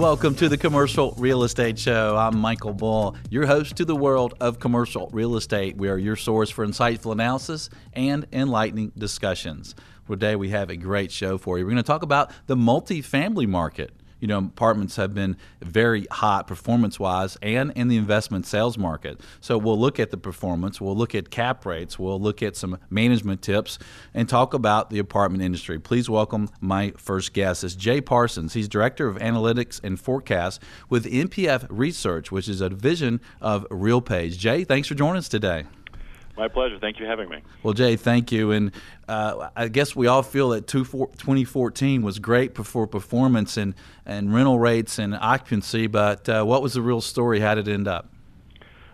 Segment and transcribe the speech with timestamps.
[0.00, 2.16] Welcome to the Commercial Real Estate Show.
[2.16, 5.76] I'm Michael Bull, your host to the world of commercial real estate.
[5.76, 9.74] We are your source for insightful analysis and enlightening discussions.
[10.08, 11.66] Today, we have a great show for you.
[11.66, 16.46] We're going to talk about the multifamily market you know, apartments have been very hot
[16.46, 19.20] performance wise and in the investment sales market.
[19.40, 22.78] So we'll look at the performance, we'll look at cap rates, we'll look at some
[22.90, 23.78] management tips
[24.14, 25.78] and talk about the apartment industry.
[25.78, 28.52] Please welcome my first guest is Jay Parsons.
[28.52, 34.38] He's Director of Analytics and Forecast with MPF Research, which is a division of RealPage.
[34.38, 35.64] Jay, thanks for joining us today.
[36.40, 36.78] My pleasure.
[36.80, 37.42] Thank you for having me.
[37.62, 38.50] Well, Jay, thank you.
[38.50, 38.72] And
[39.06, 43.74] uh, I guess we all feel that 2014 was great for performance and,
[44.06, 47.40] and rental rates and occupancy, but uh, what was the real story?
[47.40, 48.08] How did it end up?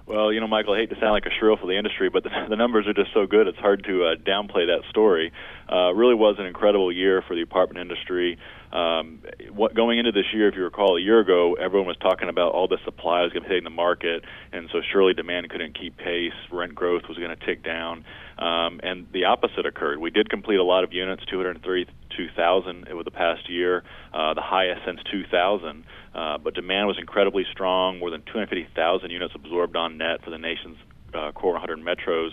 [0.07, 2.25] Well, you know, Michael, I hate to sound like a shrill for the industry, but
[2.25, 5.31] the, the numbers are just so good, it's hard to uh, downplay that story.
[5.71, 8.39] Uh, really was an incredible year for the apartment industry.
[8.77, 12.29] Um, what going into this year, if you recall, a year ago, everyone was talking
[12.29, 15.49] about all the supply was going to hit in the market, and so surely demand
[15.49, 16.35] couldn't keep pace.
[16.53, 18.05] Rent growth was going to tick down,
[18.39, 19.99] um, and the opposite occurred.
[19.99, 24.83] We did complete a lot of units, 232,000 over the past year, uh, the highest
[24.85, 25.85] since 2000.
[26.15, 27.99] Uh, but demand was incredibly strong.
[27.99, 30.77] More than 250,000 units absorbed on net for the nation's
[31.15, 32.31] uh, core 100 metros.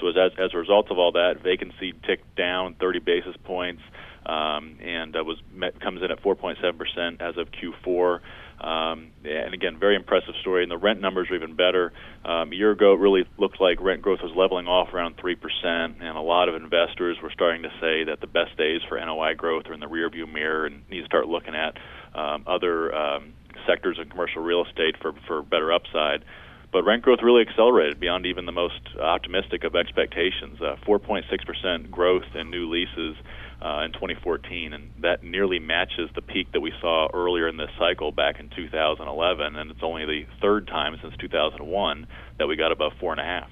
[0.00, 3.82] So as, as a result of all that, vacancy ticked down 30 basis points
[4.26, 8.20] um, and uh, was met, comes in at 4.7 percent as of Q4.
[8.60, 10.62] Um, and again, very impressive story.
[10.62, 11.92] And the rent numbers are even better.
[12.24, 15.34] Um, a year ago, it really looked like rent growth was leveling off around three
[15.34, 19.04] percent, and a lot of investors were starting to say that the best days for
[19.04, 21.76] NOI growth are in the rearview mirror, and need to start looking at
[22.14, 23.32] um, other um,
[23.66, 26.24] sectors of commercial real estate for for better upside
[26.72, 30.58] but rent growth really accelerated beyond even the most optimistic of expectations.
[30.60, 33.14] Uh, 4.6% growth in new leases
[33.62, 37.70] uh, in 2014, and that nearly matches the peak that we saw earlier in this
[37.78, 39.56] cycle back in 2011.
[39.56, 42.06] And it's only the third time since 2001
[42.38, 43.50] that we got above four and a half.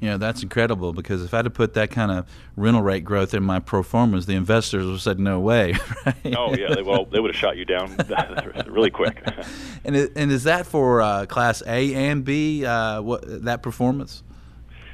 [0.00, 2.26] You know, that's incredible because if I had to put that kind of
[2.56, 5.74] rental rate growth in my pro formas, the investors would have said, no way.
[6.06, 6.36] Right?
[6.36, 6.74] Oh, yeah.
[6.74, 7.96] They, well, they would have shot you down
[8.68, 9.22] really quick.
[9.84, 14.22] and, and is that for uh, Class A and B, uh, what, that performance?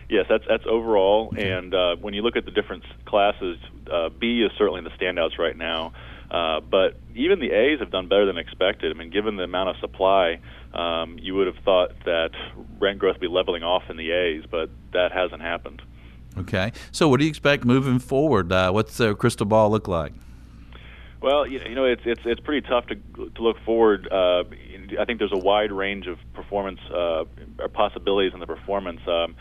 [0.09, 1.31] Yes, that's that's overall.
[1.33, 1.51] Okay.
[1.51, 3.59] And uh, when you look at the different classes,
[3.91, 5.93] uh, B is certainly the standouts right now.
[6.31, 8.95] Uh, but even the A's have done better than expected.
[8.95, 10.41] I mean, given the amount of supply,
[10.73, 12.31] um, you would have thought that
[12.81, 15.83] rent growth would be leveling off in the A's, but that hasn't happened.
[16.37, 16.73] Okay.
[16.91, 18.51] So, what do you expect moving forward?
[18.51, 20.13] Uh, what's the crystal ball look like?
[21.21, 24.09] Well, you know, it's it's it's pretty tough to to look forward.
[24.11, 24.45] Uh,
[25.01, 27.25] I think there's a wide range of performance uh,
[27.73, 29.01] possibilities in the performance.
[29.07, 29.37] Um,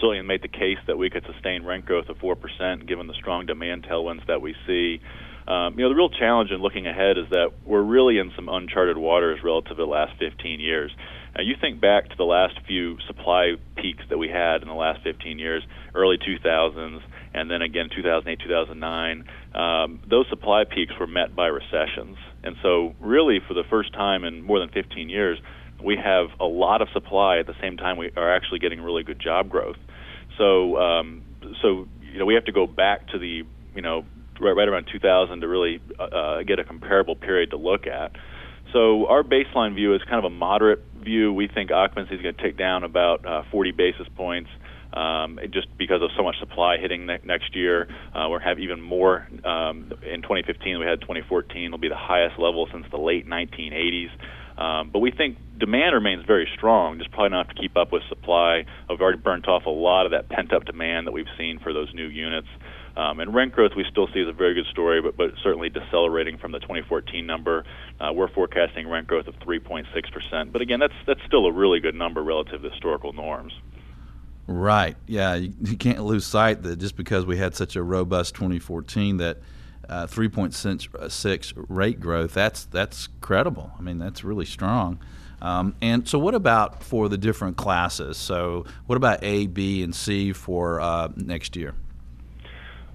[0.00, 3.14] certainly make the case that we could sustain rent growth of four percent, given the
[3.14, 5.00] strong demand tailwinds that we see.
[5.46, 8.48] Um, you know, the real challenge in looking ahead is that we're really in some
[8.48, 10.92] uncharted waters relative to the last 15 years.
[11.34, 14.74] Now, you think back to the last few supply peaks that we had in the
[14.74, 17.00] last 15 years, early 2000s,
[17.34, 19.24] and then again 2008, 2009.
[19.54, 24.24] Um, those supply peaks were met by recessions, and so really for the first time
[24.24, 25.38] in more than 15 years,
[25.84, 29.02] we have a lot of supply at the same time we are actually getting really
[29.02, 29.76] good job growth.
[30.38, 31.22] So, um,
[31.60, 33.42] so you know, we have to go back to the
[33.74, 34.04] you know
[34.40, 38.12] right, right around 2000 to really uh, uh, get a comparable period to look at.
[38.72, 41.32] So our baseline view is kind of a moderate view.
[41.32, 44.50] We think occupancy is going to take down about uh, 40 basis points.
[44.94, 48.80] Um, just because of so much supply hitting ne- next year, uh, we'll have even
[48.82, 50.78] more um, in 2015.
[50.78, 54.10] We had 2014 will be the highest level since the late 1980s.
[54.58, 58.02] Um, but we think demand remains very strong, just probably not to keep up with
[58.08, 58.64] supply.
[58.88, 61.72] We've already burnt off a lot of that pent up demand that we've seen for
[61.72, 62.48] those new units.
[62.94, 65.70] Um, and rent growth we still see as a very good story, but, but certainly
[65.70, 67.64] decelerating from the 2014 number.
[67.98, 70.52] Uh, we're forecasting rent growth of 3.6%.
[70.52, 73.54] But again, that's, that's still a really good number relative to historical norms.
[74.46, 74.96] Right.
[75.06, 75.34] Yeah.
[75.34, 79.38] You, you can't lose sight that just because we had such a robust 2014 that
[79.92, 83.72] uh, 3.6 rate growth, that's, that's credible.
[83.78, 84.98] I mean, that's really strong.
[85.42, 88.16] Um, and so, what about for the different classes?
[88.16, 91.74] So, what about A, B, and C for uh, next year?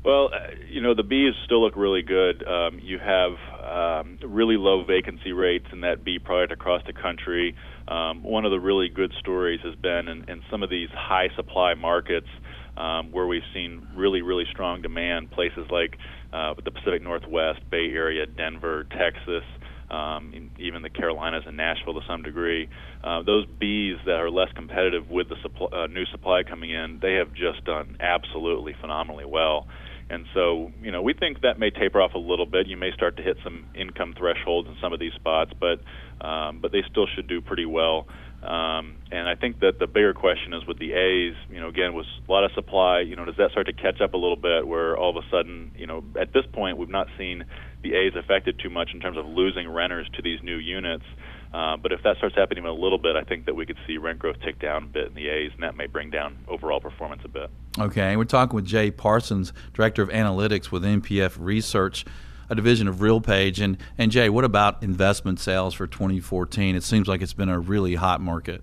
[0.05, 2.47] Well, uh, you know, the Bs still look really good.
[2.47, 7.53] Um, you have um, really low vacancy rates in that B product across the country.
[7.89, 11.27] Um, one of the really good stories has been in, in some of these high
[11.35, 12.29] supply markets
[12.77, 15.97] um, where we've seen really, really strong demand, places like
[16.31, 19.43] uh, the Pacific Northwest, Bay Area, Denver, Texas.
[19.89, 22.67] Um, even the Carolinas and Nashville to some degree.
[23.01, 26.99] Uh, those Bs that are less competitive with the supply, uh, new supply coming in,
[27.01, 29.65] they have just done absolutely phenomenally well.
[30.09, 32.67] And so, you know, we think that may taper off a little bit.
[32.67, 35.79] You may start to hit some income thresholds in some of these spots, but
[36.25, 38.07] um, but they still should do pretty well.
[38.43, 41.93] Um, and I think that the bigger question is with the A's, you know, again,
[41.93, 44.35] with a lot of supply, you know, does that start to catch up a little
[44.35, 47.45] bit where all of a sudden, you know, at this point, we've not seen
[47.81, 51.05] the A's affected too much in terms of losing renters to these new units.
[51.53, 53.97] Uh, but if that starts happening a little bit, I think that we could see
[53.97, 56.79] rent growth tick down a bit in the A's, and that may bring down overall
[56.79, 57.49] performance a bit.
[57.79, 62.05] Okay, we're talking with Jay Parsons, Director of Analytics with MPF Research
[62.49, 63.63] a division of RealPage.
[63.63, 66.75] And, and Jay, what about investment sales for 2014?
[66.75, 68.61] It seems like it's been a really hot market.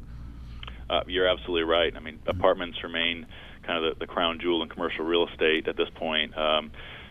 [0.89, 1.95] Uh, you're absolutely right.
[1.97, 3.27] I mean, apartments remain
[3.63, 6.37] kind of the, the crown jewel in commercial real estate at this point.
[6.37, 6.71] Um,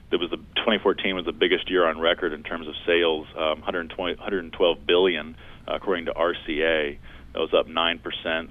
[0.09, 3.61] there was the 2014 was the biggest year on record in terms of sales, um,
[3.61, 5.35] 112 billion
[5.67, 6.97] uh, according to RCA.
[7.33, 7.99] That was up 9%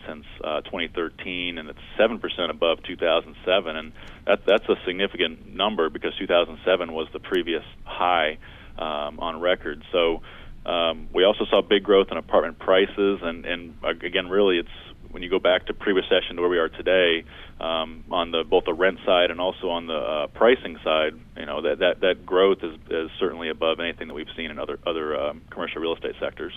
[0.08, 3.76] since uh, 2013, and it's 7% above 2007.
[3.76, 3.92] And
[4.26, 8.38] that, that's a significant number because 2007 was the previous high
[8.76, 9.84] um, on record.
[9.92, 10.22] So
[10.66, 14.68] um, we also saw big growth in apartment prices, and, and again, really, it's
[15.12, 17.24] when you go back to pre-recession to where we are today,
[17.60, 21.46] um, on the both the rent side and also on the uh, pricing side, you
[21.46, 24.78] know that that that growth is, is certainly above anything that we've seen in other
[24.86, 26.52] other um, commercial real estate sectors.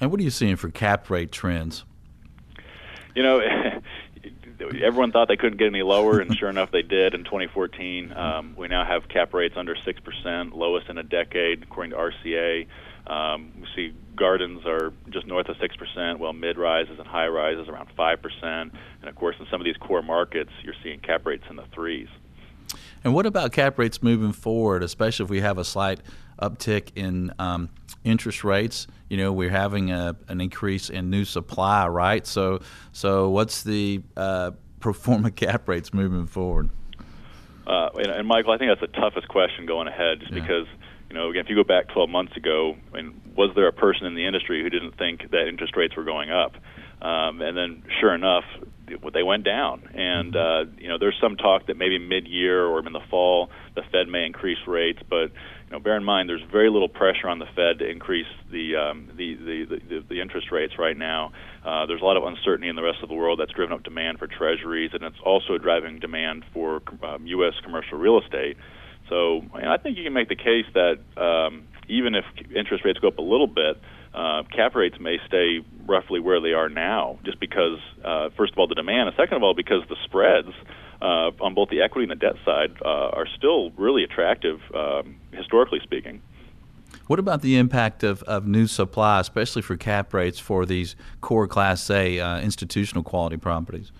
[0.00, 1.84] And what are you seeing for cap rate trends?
[3.14, 3.40] You know.
[4.82, 8.12] everyone thought they couldn't get any lower, and sure enough, they did in 2014.
[8.12, 11.96] Um, we now have cap rates under six percent, lowest in a decade, according to
[11.96, 12.66] RCA.
[13.06, 17.68] Um, we see gardens are just north of 6%, while mid rises and high rises
[17.68, 18.42] around 5%.
[18.42, 18.72] And
[19.02, 22.08] of course, in some of these core markets, you're seeing cap rates in the threes.
[23.02, 26.00] And what about cap rates moving forward, especially if we have a slight
[26.40, 27.70] uptick in um,
[28.04, 28.86] interest rates?
[29.08, 32.26] You know, we're having a, an increase in new supply, right?
[32.26, 32.60] So,
[32.92, 36.70] so what's the uh, pro forma cap rates moving forward?
[37.66, 40.40] Uh, and, and, Michael, I think that's the toughest question going ahead, just yeah.
[40.40, 40.66] because
[41.10, 43.72] you know, again, if you go back 12 months ago, I mean, was there a
[43.72, 46.54] person in the industry who didn't think that interest rates were going up?
[47.02, 48.44] Um, and then, sure enough,
[49.12, 49.88] they went down.
[49.94, 53.82] And uh, you know, there's some talk that maybe mid-year or in the fall, the
[53.90, 55.00] Fed may increase rates.
[55.08, 55.32] But
[55.76, 59.08] know, bear in mind, there's very little pressure on the Fed to increase the um,
[59.16, 61.32] the, the, the the interest rates right now.
[61.64, 63.82] Uh, there's a lot of uncertainty in the rest of the world that's driven up
[63.84, 67.54] demand for Treasuries, and it's also driving demand for um, U.S.
[67.62, 68.56] commercial real estate.
[69.08, 72.24] So I think you can make the case that um, even if
[72.54, 73.76] interest rates go up a little bit,
[74.14, 78.58] uh, cap rates may stay roughly where they are now, just because, uh, first of
[78.58, 80.48] all, the demand, and second of all, because the spreads
[81.02, 85.16] uh, on both the equity and the debt side uh, are still really attractive, um,
[85.32, 86.22] historically speaking.
[87.06, 91.48] What about the impact of, of new supply, especially for cap rates for these core
[91.48, 93.90] Class A uh, institutional quality properties?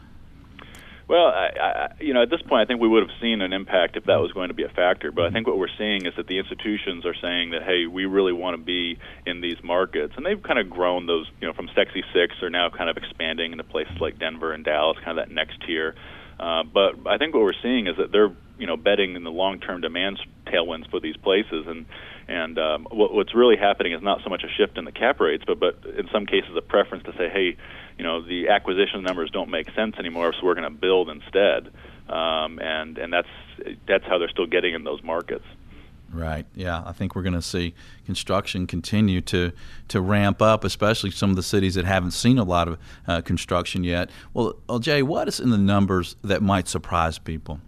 [1.10, 3.52] Well, I, I, you know, at this point, I think we would have seen an
[3.52, 5.10] impact if that was going to be a factor.
[5.10, 8.04] But I think what we're seeing is that the institutions are saying that, hey, we
[8.04, 11.52] really want to be in these markets, and they've kind of grown those, you know,
[11.52, 15.18] from Sexy Six are now kind of expanding into places like Denver and Dallas, kind
[15.18, 15.96] of that next tier.
[16.40, 19.30] Uh, but I think what we're seeing is that they're, you know, betting in the
[19.30, 21.84] long-term demand tailwinds for these places, and
[22.28, 25.20] and um, what, what's really happening is not so much a shift in the cap
[25.20, 27.56] rates, but but in some cases a preference to say, hey,
[27.98, 31.70] you know, the acquisition numbers don't make sense anymore, so we're going to build instead.
[32.08, 33.28] Um, and and that's
[33.86, 35.44] that's how they're still getting in those markets.
[36.12, 36.44] Right.
[36.54, 37.74] Yeah, I think we're going to see
[38.04, 39.52] construction continue to
[39.88, 43.20] to ramp up, especially some of the cities that haven't seen a lot of uh,
[43.20, 44.10] construction yet.
[44.34, 47.60] Well, Jay, what is in the numbers that might surprise people?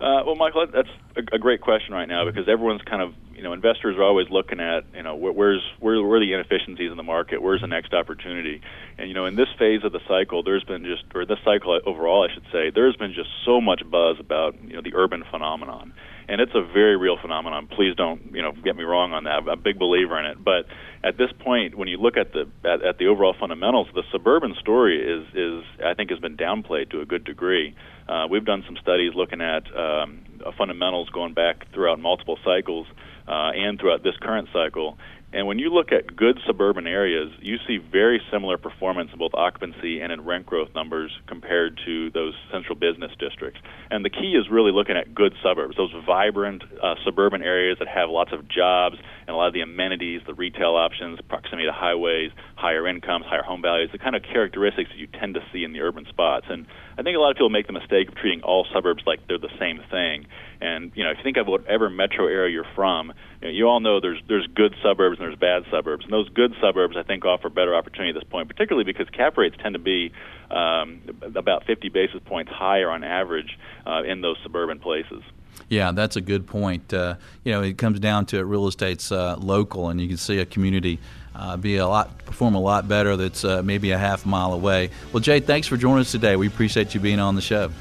[0.00, 0.88] Uh, well, Michael, that's
[1.32, 4.60] a great question right now because everyone's kind of you know investors are always looking
[4.60, 7.42] at you know where, where's where, where are the inefficiencies in the market?
[7.42, 8.60] Where's the next opportunity?
[8.98, 11.78] And you know in this phase of the cycle there's been just or this cycle
[11.86, 15.24] overall I should say there's been just so much buzz about you know the urban
[15.30, 15.92] phenomenon.
[16.28, 17.66] And it's a very real phenomenon.
[17.66, 19.38] Please don't you know get me wrong on that.
[19.38, 20.42] I'm a big believer in it.
[20.42, 20.66] But
[21.02, 24.54] at this point when you look at the at, at the overall fundamentals the suburban
[24.60, 27.74] story is is I think has been downplayed to a good degree.
[28.08, 30.20] Uh, we've done some studies looking at um,
[30.58, 32.86] fundamentals going back throughout multiple cycles
[33.28, 34.96] uh, and throughout this current cycle.
[35.34, 39.32] And when you look at good suburban areas, you see very similar performance in both
[39.32, 43.58] occupancy and in rent growth numbers compared to those central business districts.
[43.90, 47.88] And the key is really looking at good suburbs, those vibrant uh, suburban areas that
[47.88, 51.72] have lots of jobs and a lot of the amenities, the retail options, proximity to
[51.72, 55.64] highways, higher incomes, higher home values, the kind of characteristics that you tend to see
[55.64, 56.46] in the urban spots.
[56.50, 56.66] And
[56.98, 59.38] I think a lot of people make the mistake of treating all suburbs like they're
[59.38, 60.26] the same thing.
[60.62, 63.64] And you know, if you think of whatever metro area you're from, you, know, you
[63.66, 66.04] all know there's there's good suburbs and there's bad suburbs.
[66.04, 69.36] And those good suburbs, I think, offer better opportunity at this point, particularly because cap
[69.36, 70.12] rates tend to be
[70.52, 75.22] um, about 50 basis points higher on average uh, in those suburban places.
[75.68, 76.94] Yeah, that's a good point.
[76.94, 80.38] Uh, you know, it comes down to real estate's uh, local, and you can see
[80.38, 81.00] a community
[81.34, 84.90] uh, be a lot perform a lot better that's uh, maybe a half mile away.
[85.12, 86.36] Well, Jay, thanks for joining us today.
[86.36, 87.72] We appreciate you being on the show.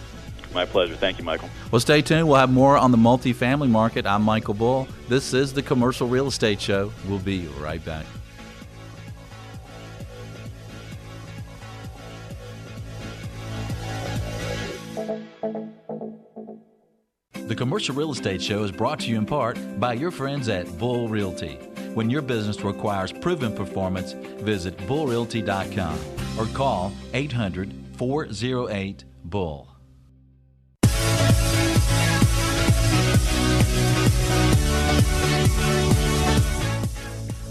[0.53, 0.95] My pleasure.
[0.95, 1.49] Thank you, Michael.
[1.71, 2.27] Well, stay tuned.
[2.27, 4.05] We'll have more on the multifamily market.
[4.05, 4.87] I'm Michael Bull.
[5.07, 6.91] This is the Commercial Real Estate Show.
[7.07, 8.05] We'll be right back.
[17.33, 20.77] The Commercial Real Estate Show is brought to you in part by your friends at
[20.77, 21.55] Bull Realty.
[21.93, 25.99] When your business requires proven performance, visit bullrealty.com
[26.39, 29.70] or call 800 408 Bull.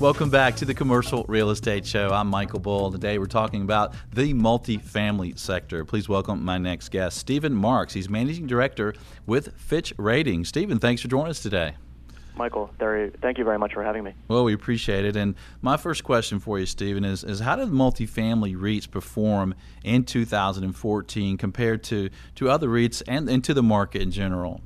[0.00, 2.08] Welcome back to the Commercial Real Estate Show.
[2.08, 2.90] I'm Michael Bull.
[2.90, 5.84] Today we're talking about the multifamily sector.
[5.84, 7.92] Please welcome my next guest, Stephen Marks.
[7.92, 8.94] He's Managing Director
[9.26, 10.48] with Fitch Ratings.
[10.48, 11.74] Stephen, thanks for joining us today.
[12.34, 14.14] Michael, thank you very much for having me.
[14.26, 15.16] Well, we appreciate it.
[15.16, 19.54] And my first question for you, Stephen, is, is how did multifamily REITs perform
[19.84, 24.62] in 2014 compared to, to other REITs and, and to the market in general?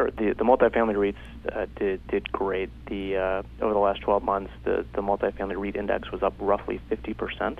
[0.00, 0.10] Sure.
[0.10, 2.70] The, the multifamily REITs uh, did did great.
[2.86, 6.80] The uh, over the last 12 months, the the multifamily REIT index was up roughly
[6.88, 7.58] 50 percent.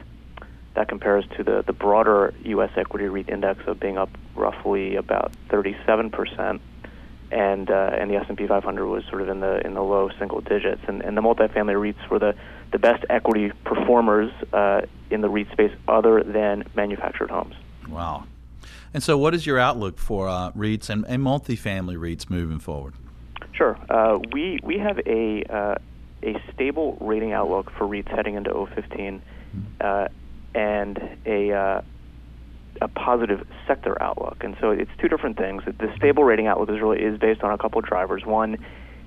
[0.75, 2.70] That compares to the the broader U.S.
[2.76, 6.62] equity REIT index of being up roughly about 37 percent,
[7.30, 10.40] and uh, and the S&P 500 was sort of in the in the low single
[10.40, 10.80] digits.
[10.88, 12.35] And and the multifamily REITs were the
[12.73, 17.54] the best equity performers uh, in the REIT space, other than manufactured homes.
[17.87, 18.25] Wow.
[18.92, 22.94] And so, what is your outlook for uh, REITs and, and multifamily REITs moving forward?
[23.52, 23.78] Sure.
[23.88, 25.75] Uh, we we have a uh,
[26.23, 29.23] a stable rating outlook for REITs heading into 015,
[29.80, 30.09] uh,
[30.54, 31.82] and a uh,
[32.80, 34.38] a positive sector outlook.
[34.42, 35.62] And so it's two different things.
[35.66, 38.25] The stable rating outlook is really is based on a couple of drivers.
[38.25, 38.64] One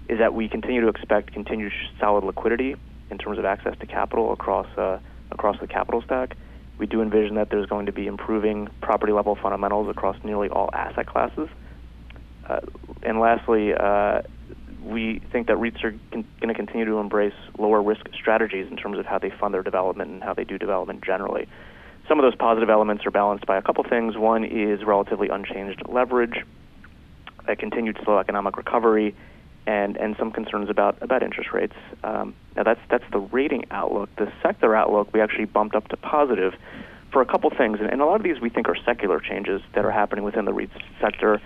[0.09, 2.75] is that we continue to expect continued solid liquidity
[3.09, 4.99] in terms of access to capital across uh,
[5.31, 6.37] across the capital stack.
[6.83, 10.69] We do envision that there's going to be improving property level fundamentals across nearly all
[10.73, 11.47] asset classes.
[12.45, 12.59] Uh,
[13.03, 14.23] and lastly, uh,
[14.83, 18.75] we think that REITs are con- going to continue to embrace lower risk strategies in
[18.75, 21.47] terms of how they fund their development and how they do development generally.
[22.09, 24.17] Some of those positive elements are balanced by a couple things.
[24.17, 26.43] One is relatively unchanged leverage,
[27.47, 29.15] a continued slow economic recovery,
[29.65, 31.75] and, and some concerns about, about interest rates.
[32.03, 34.09] Um, now, that's, that's the rating outlook.
[34.17, 36.53] The sector outlook, we actually bumped up to positive
[37.11, 37.79] for a couple things.
[37.79, 40.45] And, and a lot of these we think are secular changes that are happening within
[40.45, 41.41] the REIT sector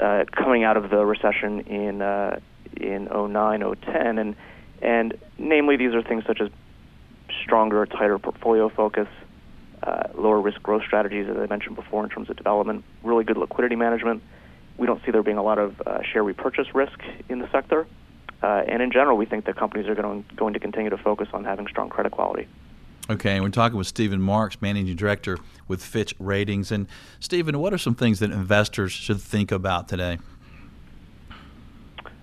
[0.00, 2.40] uh, coming out of the recession in uh,
[2.76, 4.36] in 09, 010, and
[4.80, 6.48] and namely these are things such as
[7.42, 9.08] stronger, tighter portfolio focus,
[9.82, 13.36] uh, lower risk growth strategies, as I mentioned before, in terms of development, really good
[13.36, 14.22] liquidity management.
[14.80, 17.86] We don't see there being a lot of uh, share repurchase risk in the sector.
[18.42, 21.28] Uh, and in general, we think that companies are going, going to continue to focus
[21.34, 22.48] on having strong credit quality.
[23.10, 25.36] Okay, and we're talking with Stephen Marks, Managing Director
[25.68, 26.72] with Fitch Ratings.
[26.72, 26.86] And
[27.18, 30.18] Stephen, what are some things that investors should think about today?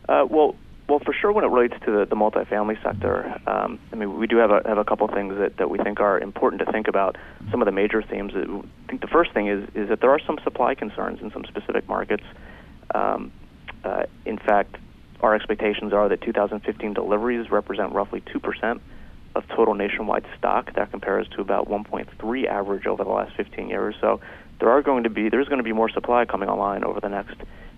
[0.10, 0.56] Uh, well,
[0.88, 4.26] well, for sure, when it relates to the, the multifamily sector, um, I mean, we
[4.26, 6.88] do have a have a couple things that, that we think are important to think
[6.88, 7.18] about.
[7.52, 8.32] Some of the major themes.
[8.36, 11.44] I think the first thing is is that there are some supply concerns in some
[11.46, 12.24] specific markets.
[12.96, 13.34] Um,
[13.84, 14.78] uh, in fact,
[15.20, 18.82] our expectations are that 2015 deliveries represent roughly two percent
[19.36, 20.74] of total nationwide stock.
[20.76, 23.96] That compares to about 1.3 average over the last 15 years.
[24.00, 24.22] So
[24.60, 27.10] there are going to be there's going to be more supply coming online over the
[27.10, 27.36] next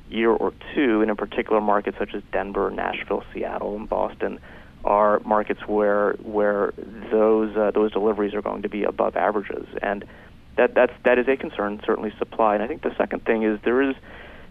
[0.09, 4.39] year or two, and in particular markets such as Denver, Nashville, Seattle, and Boston
[4.85, 6.73] are markets where where
[7.11, 10.05] those uh, those deliveries are going to be above averages, and
[10.55, 12.55] that that's that is a concern, certainly supply.
[12.55, 13.95] And I think the second thing is there is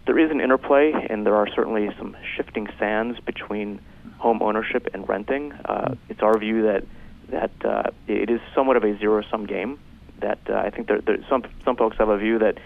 [0.05, 3.79] there is an interplay, and there are certainly some shifting sands between
[4.17, 5.51] home ownership and renting.
[5.53, 6.85] Uh, it's our view that
[7.29, 9.79] that uh, it is somewhat of a zero sum game.
[10.19, 12.57] That uh, I think there, there, some some folks have a view that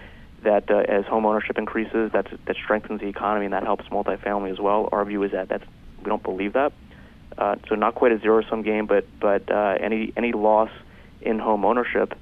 [0.44, 4.52] that uh, as home ownership increases, that's, that strengthens the economy and that helps multifamily
[4.52, 4.90] as well.
[4.92, 5.66] Our view is that that's,
[6.00, 6.74] we don't believe that.
[7.38, 10.70] Uh, so not quite a zero sum game, but but uh, any any loss
[11.22, 12.14] in home ownership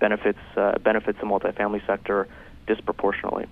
[0.00, 2.28] benefits uh, benefits the multifamily sector
[2.66, 3.46] disproportionately.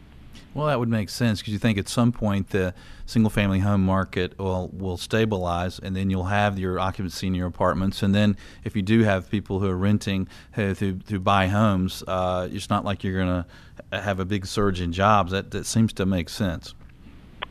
[0.53, 2.75] Well, that would make sense because you think at some point the
[3.07, 8.03] single-family home market will will stabilize, and then you'll have your occupancy in your apartments,
[8.03, 12.03] and then if you do have people who are renting who who, who buy homes,
[12.09, 15.31] uh, it's not like you're going to have a big surge in jobs.
[15.31, 16.75] That that seems to make sense.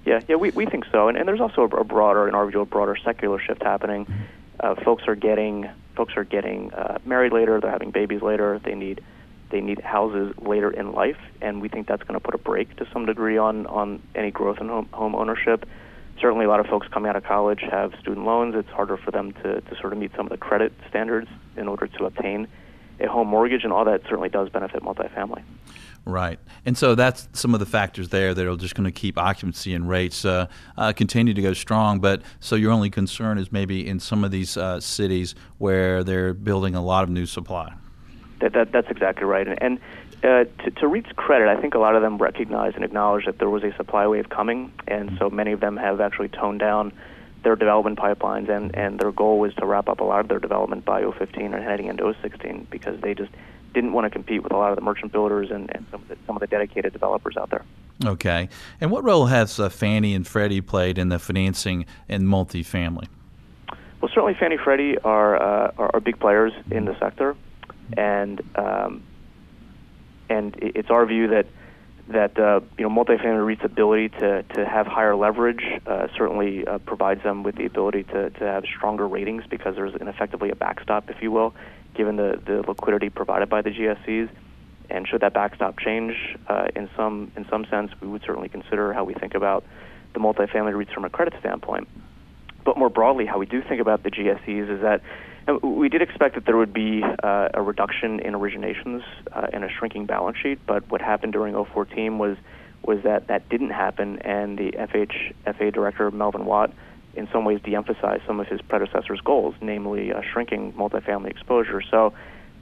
[0.06, 2.62] Yeah, yeah, we we think so, and, and there's also a, broader, in our view,
[2.62, 4.08] a broader secular shift happening.
[4.60, 7.62] Uh, folks are getting folks are getting uh, married later.
[7.62, 8.60] They're having babies later.
[8.64, 9.02] They need
[9.50, 12.76] they need houses later in life, and we think that's going to put a brake
[12.78, 15.66] to some degree on on any growth in home, home ownership.
[16.22, 18.54] Certainly, a lot of folks coming out of college have student loans.
[18.56, 21.68] It's harder for them to, to sort of meet some of the credit standards in
[21.68, 22.48] order to obtain
[23.00, 25.42] a home mortgage, and all that certainly does benefit multifamily.
[26.06, 29.18] Right, and so that's some of the factors there that are just going to keep
[29.18, 32.00] occupancy and rates uh, uh, continue to go strong.
[32.00, 36.34] But so your only concern is maybe in some of these uh, cities where they're
[36.34, 37.74] building a lot of new supply.
[38.40, 39.80] That, that that's exactly right, and, and
[40.24, 43.40] uh, to, to REIT's credit, I think a lot of them recognize and acknowledge that
[43.40, 46.92] there was a supply wave coming, and so many of them have actually toned down
[47.44, 50.40] their development pipelines, and, and their goal was to wrap up a lot of their
[50.40, 53.32] development by 015 and heading into 016 because they just
[53.74, 56.08] didn't want to compete with a lot of the merchant builders and, and some, of
[56.10, 57.64] the, some of the dedicated developers out there.
[58.06, 58.50] Okay.
[58.82, 63.08] And what role has uh, Fannie and Freddie played in the financing in multifamily?
[64.02, 67.36] Well, certainly Fannie and Freddie are, uh, are, are big players in the sector,
[67.98, 69.04] and um,
[70.30, 71.48] and it's our view that
[72.10, 76.80] that uh, you know multifamily REIT's ability to to have higher leverage uh, certainly uh,
[76.80, 81.10] provides them with the ability to to have stronger ratings because there's effectively a backstop,
[81.10, 81.54] if you will,
[81.94, 84.30] given the the liquidity provided by the GSEs.
[84.92, 86.16] And should that backstop change
[86.48, 89.64] uh, in some in some sense, we would certainly consider how we think about
[90.14, 91.88] the multifamily REITs from a credit standpoint.
[92.66, 95.02] But more broadly, how we do think about the GSEs is that
[95.58, 99.70] we did expect that there would be uh, a reduction in originations uh, and a
[99.70, 102.38] shrinking balance sheet, but what happened during 014 was
[102.82, 106.72] was that that didn't happen, and the FHFA director Melvin Watt,
[107.14, 111.82] in some ways, de-emphasized some of his predecessor's goals, namely uh, shrinking multifamily exposure.
[111.82, 112.14] So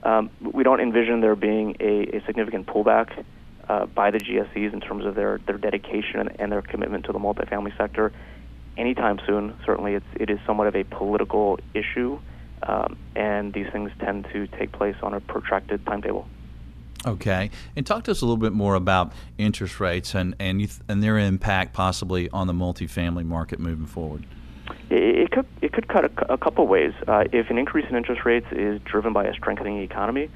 [0.02, 3.24] um, we don't envision there being a, a significant pullback
[3.68, 7.18] uh, by the GSEs in terms of their their dedication and their commitment to the
[7.18, 8.12] multifamily sector
[8.76, 9.54] anytime soon.
[9.64, 12.18] Certainly, it's it is somewhat of a political issue
[12.62, 16.28] um, and these things tend to take place on a protracted timetable.
[17.06, 20.80] Okay, and talk to us a little bit more about interest rates and and, th-
[20.88, 24.26] and their impact possibly on the multifamily market moving forward.
[24.90, 26.92] It, could it could cut a, a couple ways.
[27.06, 30.28] Uh, if an increase in interest rates is driven by a strengthening economy,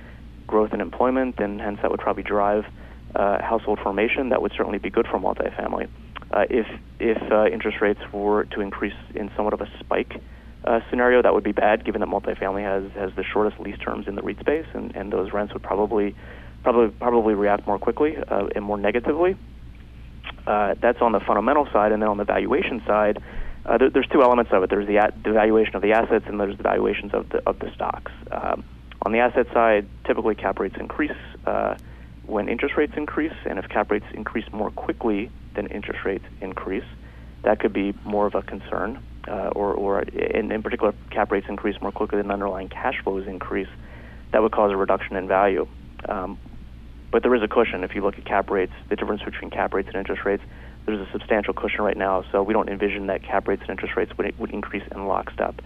[0.47, 2.64] growth in employment, then hence that would probably drive
[3.14, 4.29] uh, household formation.
[4.29, 5.88] That would certainly be good for multifamily.
[6.31, 6.66] Uh, if
[7.01, 10.23] if uh, interest rates were to increase in somewhat of a spike
[10.64, 14.07] uh, scenario, that would be bad, given that multifamily has has the shortest lease terms
[14.07, 16.14] in the REIT space, and, and those rents would probably
[16.62, 19.37] probably probably react more quickly uh, and more negatively.
[20.46, 23.22] Uh, that's on the fundamental side, and then on the valuation side,
[23.66, 24.70] uh, there, there's two elements of it.
[24.70, 27.59] There's the, a- the valuation of the assets, and there's the valuations of the of
[27.59, 28.12] the stocks.
[28.31, 28.64] Um,
[29.05, 31.11] on the asset side, typically cap rates increase
[31.44, 31.77] uh,
[32.27, 36.85] when interest rates increase, and if cap rates increase more quickly than interest rates increase,
[37.42, 41.47] that could be more of a concern uh, or, or in, in particular, cap rates
[41.49, 43.69] increase more quickly than underlying cash flows increase,
[44.33, 45.67] that would cause a reduction in value.
[46.09, 46.39] Um,
[47.11, 49.75] but there is a cushion if you look at cap rates, the difference between cap
[49.75, 50.43] rates and interest rates.
[50.87, 53.97] There's a substantial cushion right now, so we don't envision that cap rates and interest
[53.97, 55.61] rates would, would increase in lockstep.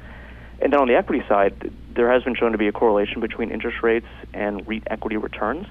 [0.61, 3.51] And then on the equity side, there has been shown to be a correlation between
[3.51, 5.67] interest rates and REIT equity returns.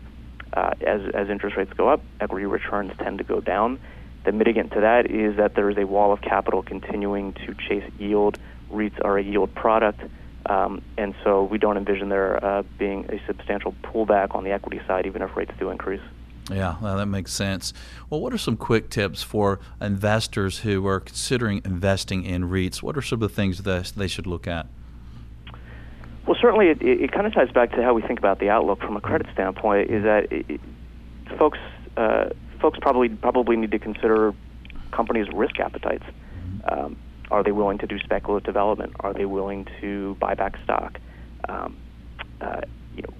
[0.53, 3.79] Uh, as, as interest rates go up, equity returns tend to go down.
[4.25, 7.89] The mitigant to that is that there is a wall of capital continuing to chase
[7.99, 8.39] yield.
[8.71, 10.01] REITs are a yield product,
[10.47, 14.81] um, and so we don't envision there uh, being a substantial pullback on the equity
[14.87, 16.01] side, even if rates do increase.
[16.51, 17.73] Yeah, well, that makes sense.
[18.09, 22.81] Well, what are some quick tips for investors who are considering investing in REITs?
[22.81, 24.67] What are some of the things that they should look at?
[26.27, 28.49] Well, certainly, it, it, it kind of ties back to how we think about the
[28.49, 29.91] outlook from a credit standpoint.
[29.91, 30.59] Is that it,
[31.37, 31.59] folks
[31.97, 32.29] uh,
[32.65, 34.33] folks probably probably need to consider
[34.91, 36.03] companies' risk appetites.
[36.67, 36.97] Um,
[37.29, 38.93] are they willing to do speculative development?
[39.01, 40.97] Are they willing to buy back stock?
[41.47, 41.77] Um,
[42.41, 42.61] uh,
[42.95, 43.13] you know,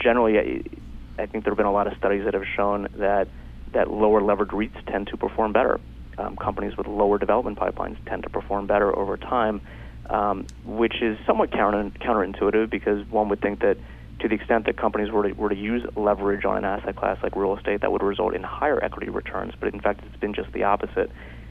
[0.00, 3.28] generally, I, I think there have been a lot of studies that have shown that
[3.74, 5.78] that lower levered REITs tend to perform better.
[6.16, 9.60] Um, companies with lower development pipelines tend to perform better over time,
[10.08, 13.76] um, which is somewhat counter, counterintuitive because one would think that
[14.20, 17.18] to the extent that companies were to, were to use leverage on an asset class
[17.22, 19.54] like real estate, that would result in higher equity returns.
[19.58, 21.10] But in fact, it's been just the opposite.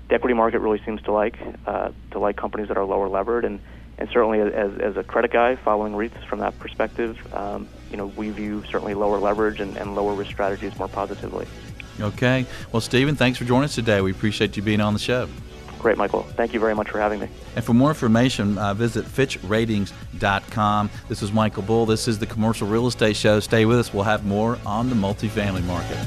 [0.09, 3.45] The equity market really seems to like uh, to like companies that are lower levered,
[3.45, 3.59] and
[3.97, 8.07] and certainly as as a credit guy following REITs from that perspective, um, you know,
[8.07, 11.47] we view certainly lower leverage and, and lower risk strategies more positively.
[11.99, 12.45] Okay.
[12.71, 14.01] Well, Stephen, thanks for joining us today.
[14.01, 15.29] We appreciate you being on the show.
[15.79, 16.23] Great, Michael.
[16.23, 17.27] Thank you very much for having me.
[17.55, 20.89] And for more information, uh, visit FitchRatings.com.
[21.09, 21.85] This is Michael Bull.
[21.85, 23.39] This is the Commercial Real Estate Show.
[23.39, 23.93] Stay with us.
[23.93, 25.97] We'll have more on the multifamily market.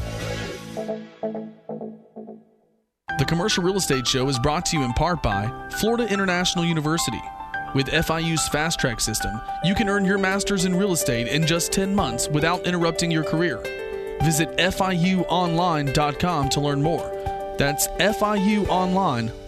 [3.18, 7.20] The Commercial Real Estate Show is brought to you in part by Florida International University.
[7.74, 11.70] With FIU's Fast Track system, you can earn your master's in real estate in just
[11.72, 13.58] 10 months without interrupting your career.
[14.22, 17.54] Visit FIUOnline.com to learn more.
[17.58, 19.47] That's FIUOnline.com.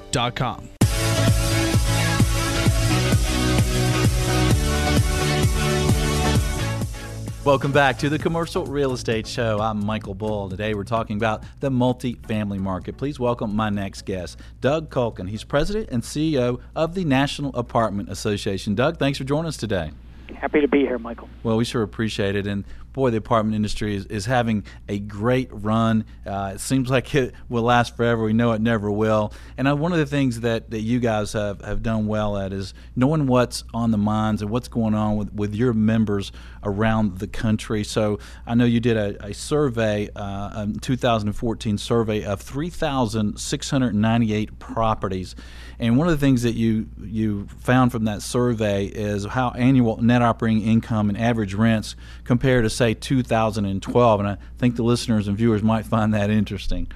[7.44, 9.61] Welcome back to the Commercial Real Estate Show.
[9.61, 10.49] I'm Michael Bull.
[10.51, 12.96] Today we're talking about the multifamily market.
[12.96, 15.29] Please welcome my next guest, Doug Culkin.
[15.29, 18.75] He's president and CEO of the National Apartment Association.
[18.75, 19.92] Doug, thanks for joining us today.
[20.35, 21.29] Happy to be here, Michael.
[21.42, 22.46] Well, we sure appreciate it.
[22.46, 26.05] And boy, the apartment industry is, is having a great run.
[26.26, 28.24] Uh, it seems like it will last forever.
[28.24, 29.33] We know it never will.
[29.57, 32.53] And uh, one of the things that, that you guys have, have done well at
[32.53, 37.18] is knowing what's on the minds and what's going on with, with your members around
[37.18, 37.85] the country.
[37.85, 45.35] So I know you did a, a survey, uh, a 2014 survey of 3,698 properties.
[45.81, 49.96] And one of the things that you you found from that survey is how annual
[50.03, 54.20] net operating income and average rents compare to say 2012.
[54.20, 56.90] And I think the listeners and viewers might find that interesting.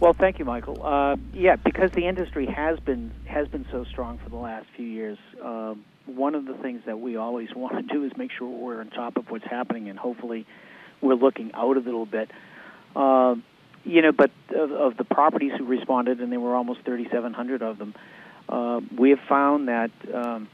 [0.00, 0.84] Well, thank you, Michael.
[0.84, 4.86] Uh, yeah, because the industry has been has been so strong for the last few
[4.86, 5.16] years.
[5.42, 8.80] Um, one of the things that we always want to do is make sure we're
[8.80, 10.44] on top of what's happening, and hopefully,
[11.00, 12.30] we're looking out a little bit.
[12.94, 13.36] Uh,
[13.84, 17.78] you know, but of, of, the properties who responded, and there were almost 3,700 of
[17.78, 17.94] them,
[18.48, 20.48] uh, we have found that um,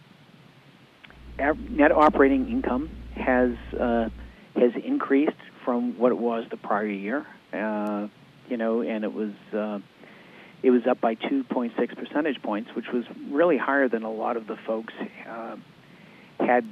[1.38, 4.08] net operating income has uh,
[4.58, 7.26] has increased from what it was the prior year.
[7.52, 8.08] Uh,
[8.48, 9.78] you know, and it was uh,
[10.62, 14.46] it was up by 2.6 percentage points, which was really higher than a lot of
[14.46, 14.92] the folks
[15.28, 15.56] uh,
[16.40, 16.64] had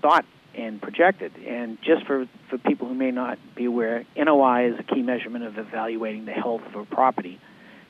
[0.00, 1.32] thought and projected.
[1.36, 5.44] And just for, for people who may not be aware, NOI is a key measurement
[5.44, 7.40] of evaluating the health of a property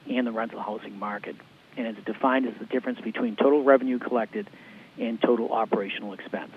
[0.08, 1.36] and the rental housing market.
[1.76, 4.48] And it's defined as the difference between total revenue collected
[4.98, 6.52] and total operational expense.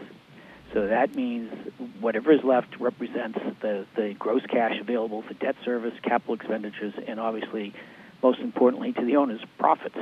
[0.76, 1.54] So that means
[2.02, 7.18] whatever is left represents the, the gross cash available for debt service, capital expenditures, and
[7.18, 7.74] obviously,
[8.22, 9.96] most importantly, to the owner's profits.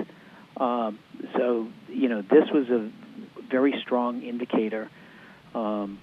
[0.57, 0.97] Um,
[1.37, 2.89] so, you know, this was a
[3.51, 4.89] very strong indicator
[5.53, 5.99] um,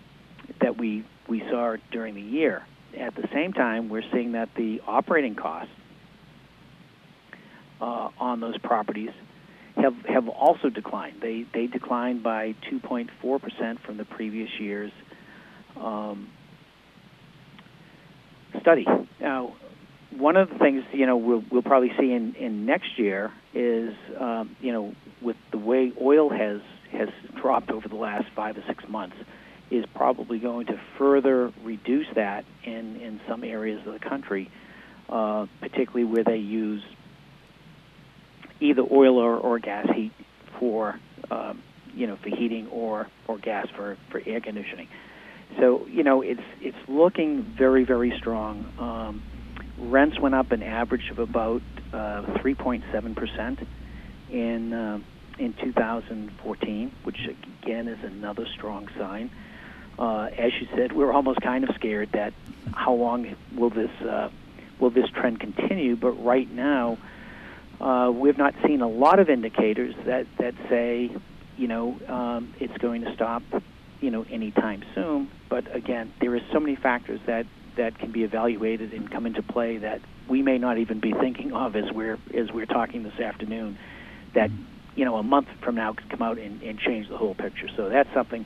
[0.61, 2.65] that we we saw during the year.
[2.97, 5.73] At the same time, we're seeing that the operating costs
[7.81, 9.11] uh, on those properties
[9.83, 11.21] have have also declined.
[11.21, 14.93] They they declined by 2.4 percent from the previous year's
[15.77, 16.29] um,
[18.61, 18.87] study.
[19.21, 19.55] Now,
[20.11, 23.95] one of the things you know we'll, we'll probably see in, in next year is
[24.19, 26.61] um, you know with the way oil has
[26.93, 27.09] has
[27.40, 29.16] dropped over the last five to six months
[29.71, 34.51] is probably going to further reduce that in, in some areas of the country,
[35.09, 36.83] uh, particularly where they use
[38.61, 40.12] either oil or, or gas heat
[40.59, 40.99] for
[41.31, 41.62] um,
[41.94, 44.88] you know for heating or, or gas for, for air conditioning.
[45.59, 48.73] So you know it's it's looking very very strong.
[48.79, 49.23] Um,
[49.79, 53.61] rents went up an average of about uh, 3.7 percent
[54.31, 55.01] in uh,
[55.38, 57.18] in 2014, which
[57.62, 59.31] again is another strong sign
[60.01, 62.33] uh, as you said, we're almost kind of scared that
[62.73, 64.31] how long will this uh,
[64.79, 65.94] will this trend continue?
[65.94, 66.96] But right now,
[67.81, 71.11] uh, we've not seen a lot of indicators that that say,
[71.57, 73.43] you know, um, it's going to stop,
[74.01, 75.31] you know, anytime soon.
[75.49, 79.43] But again, there are so many factors that that can be evaluated and come into
[79.43, 83.19] play that we may not even be thinking of as we're as we're talking this
[83.19, 83.79] afternoon.
[84.35, 84.51] That
[84.95, 87.69] you know, a month from now could come out and, and change the whole picture.
[87.77, 88.45] So that's something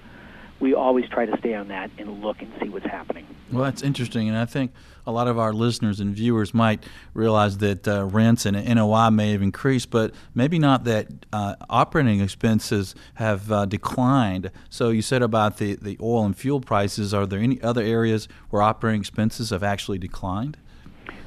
[0.61, 3.27] we always try to stay on that and look and see what's happening.
[3.53, 4.73] Well, that's interesting, and I think
[5.07, 9.33] a lot of our listeners and viewers might realize that uh, rents and NOI may
[9.33, 14.51] have increased, but maybe not that uh, operating expenses have uh, declined.
[14.71, 17.12] So you said about the, the oil and fuel prices.
[17.12, 20.57] Are there any other areas where operating expenses have actually declined?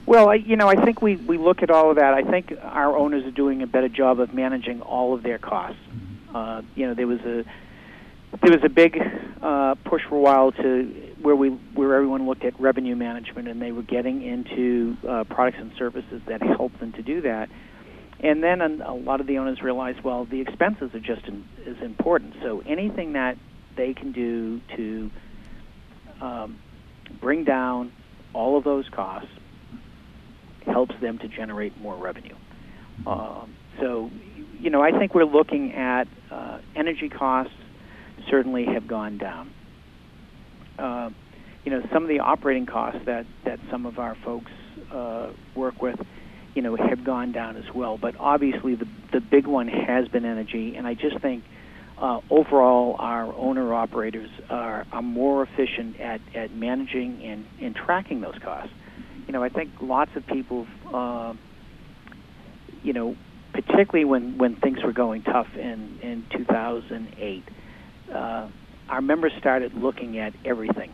[0.07, 2.13] Well, I, you know, I think we, we look at all of that.
[2.13, 5.81] I think our owners are doing a better job of managing all of their costs.
[5.89, 6.35] Mm-hmm.
[6.35, 7.43] Uh, you know, there was a
[8.41, 8.97] there was a big
[9.41, 13.61] uh, push for a while to where we where everyone looked at revenue management and
[13.61, 17.49] they were getting into uh, products and services that helped them to do that.
[18.19, 21.77] And then a lot of the owners realized, well, the expenses are just in, as
[21.83, 22.35] important.
[22.41, 23.37] So anything that
[23.75, 25.11] they can do to
[26.19, 26.59] um,
[27.21, 27.91] bring down
[28.33, 29.29] all of those costs
[30.65, 32.35] helps them to generate more revenue.
[33.05, 34.09] Um, so,
[34.59, 37.53] you know, I think we're looking at uh, energy costs
[38.29, 39.51] certainly have gone down.
[40.77, 41.09] Uh,
[41.63, 44.51] you know, some of the operating costs that, that some of our folks
[44.91, 45.99] uh, work with,
[46.53, 47.97] you know, have gone down as well.
[47.97, 51.43] But obviously, the the big one has been energy, and I just think
[51.97, 58.21] uh, overall our owner operators are, are more efficient at, at managing and, and tracking
[58.21, 58.73] those costs.
[59.25, 61.33] You know, I think lots of people, uh,
[62.83, 63.15] you know,
[63.53, 67.43] particularly when, when things were going tough in, in 2008,
[68.13, 68.49] uh,
[68.89, 70.93] our members started looking at everything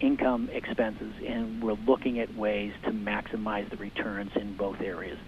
[0.00, 5.18] income, expenses, and we're looking at ways to maximize the returns in both areas.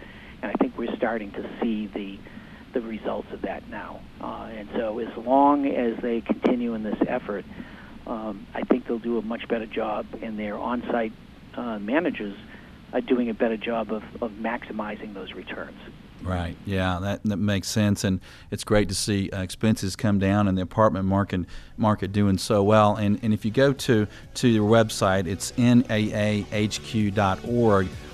[0.43, 2.19] And I think we're starting to see the
[2.75, 4.03] the results of that now.
[4.21, 7.45] Uh, and so, as long as they continue in this effort,
[8.07, 11.12] um, I think they'll do a much better job, and their on-site
[11.57, 12.37] uh, managers
[12.93, 15.79] are doing a better job of, of maximizing those returns.
[16.23, 16.57] Right.
[16.65, 20.59] Yeah, that, that makes sense, and it's great to see uh, expenses come down and
[20.59, 21.43] the apartment market
[21.77, 22.97] market doing so well.
[22.97, 25.89] And and if you go to to your website, it's naahq.org.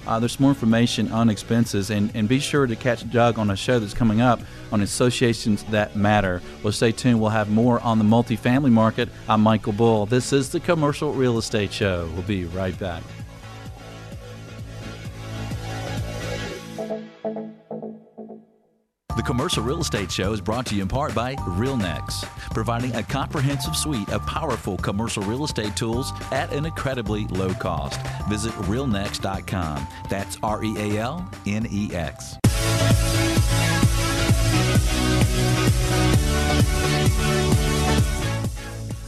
[0.05, 3.57] Uh, there's more information on expenses, and, and be sure to catch Doug on a
[3.57, 4.41] show that's coming up
[4.73, 6.43] on associations that matter.
[6.63, 7.21] Well, stay tuned.
[7.21, 9.09] We'll have more on the multifamily market.
[9.29, 10.07] I'm Michael Bull.
[10.07, 12.11] This is the Commercial Real Estate Show.
[12.15, 13.05] We'll be right back.
[19.23, 23.05] The Commercial Real Estate Show is brought to you in part by RealNex, providing a
[23.05, 28.01] comprehensive suite of powerful commercial real estate tools at an incredibly low cost.
[28.29, 29.87] Visit realnex.com.
[30.09, 32.37] That's R E A L N E X.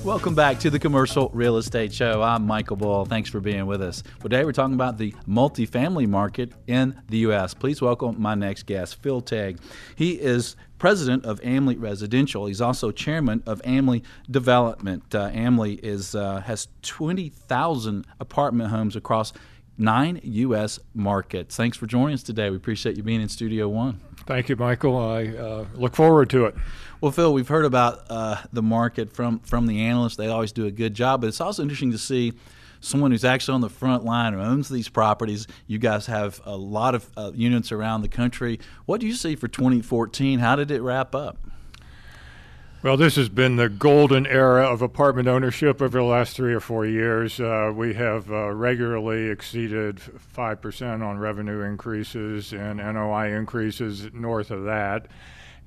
[0.04, 2.20] Welcome back to the Commercial Real Estate Show.
[2.20, 3.06] I'm Michael Bull.
[3.06, 4.02] Thanks for being with us.
[4.20, 7.54] Today we're talking about the multifamily market in the U.S.
[7.54, 9.58] Please welcome my next guest, Phil Tague.
[9.96, 12.44] He is president of AMLI Residential.
[12.44, 15.02] He's also chairman of AMLI Development.
[15.14, 19.32] Uh, AMLI is uh, has 20,000 apartment homes across
[19.78, 20.78] nine U.S.
[20.92, 21.56] markets.
[21.56, 22.50] Thanks for joining us today.
[22.50, 24.00] We appreciate you being in Studio One.
[24.26, 24.96] Thank you, Michael.
[24.98, 26.54] I uh, look forward to it.
[27.04, 30.16] Well, Phil, we've heard about uh, the market from from the analysts.
[30.16, 32.32] They always do a good job, but it's also interesting to see
[32.80, 35.46] someone who's actually on the front line who owns these properties.
[35.66, 38.58] You guys have a lot of uh, units around the country.
[38.86, 40.38] What do you see for 2014?
[40.38, 41.36] How did it wrap up?
[42.82, 46.60] Well, this has been the golden era of apartment ownership over the last three or
[46.60, 47.38] four years.
[47.38, 50.00] Uh, we have uh, regularly exceeded
[50.34, 55.08] 5% on revenue increases and NOI increases north of that.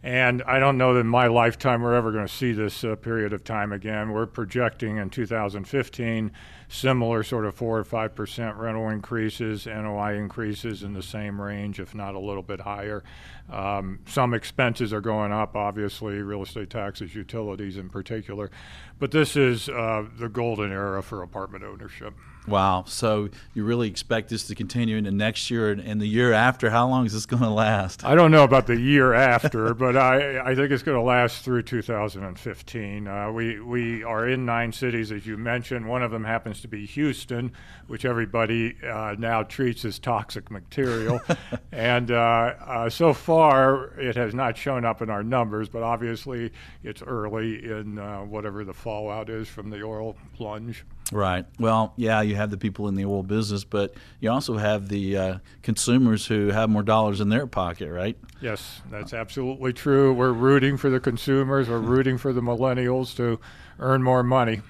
[0.03, 2.95] And I don't know that in my lifetime we're ever going to see this uh,
[2.95, 4.11] period of time again.
[4.11, 6.31] We're projecting in 2015
[6.69, 11.95] similar sort of 4 or 5% rental increases, NOI increases in the same range, if
[11.95, 13.03] not a little bit higher.
[13.51, 18.51] Um, some expenses are going up, obviously, real estate taxes, utilities in particular.
[18.99, 22.13] But this is uh, the golden era for apartment ownership.
[22.47, 22.85] Wow.
[22.87, 26.69] So you really expect this to continue into next year and, the year after?
[26.69, 28.05] How long is this going to last?
[28.05, 31.43] I don't know about the year after, but I, I think it's going to last
[31.43, 33.07] through 2015.
[33.07, 35.87] Uh, we, we are in nine cities, as you mentioned.
[35.87, 37.51] One of them happens to be Houston,
[37.87, 41.19] which everybody uh, now treats as toxic material.
[41.71, 46.51] and uh, uh, so far, it has not shown up in our numbers, but obviously
[46.83, 50.85] it's early in uh, whatever the fallout is from the oil plunge.
[51.11, 51.45] Right.
[51.59, 55.17] Well, yeah, you have the people in the oil business, but you also have the
[55.17, 58.17] uh, consumers who have more dollars in their pocket, right?
[58.41, 60.13] Yes, that's absolutely true.
[60.13, 61.69] We're rooting for the consumers.
[61.69, 63.39] We're rooting for the millennials to
[63.79, 64.61] earn more money.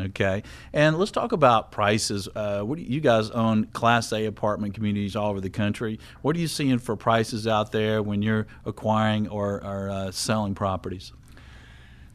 [0.00, 2.28] Okay, and let's talk about prices.
[2.32, 5.98] Uh, what do you, you guys own Class A apartment communities all over the country?
[6.22, 10.54] What are you seeing for prices out there when you're acquiring or, or uh, selling
[10.54, 11.12] properties?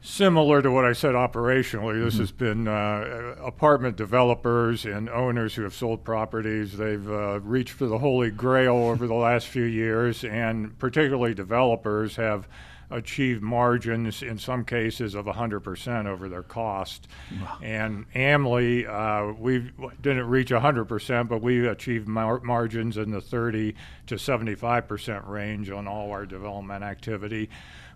[0.06, 2.22] Similar to what I said operationally, this mm-hmm.
[2.22, 6.76] has been uh, apartment developers and owners who have sold properties.
[6.76, 12.16] They've uh, reached for the holy grail over the last few years, and particularly developers
[12.16, 12.46] have
[12.90, 17.08] achieved margins in some cases of 100% over their cost.
[17.40, 17.58] Wow.
[17.62, 19.70] And AMLI, uh, we
[20.02, 23.74] didn't reach 100%, but we achieved mar- margins in the 30
[24.08, 27.48] to 75% range on all our development activity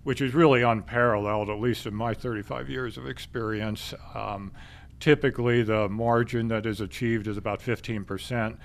[0.04, 3.94] which is really unparalleled, at least in my 35 years of experience.
[4.14, 4.52] Um,
[5.00, 8.56] typically, the margin that is achieved is about 15%.